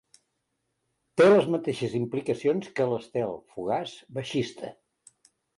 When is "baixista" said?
4.19-4.73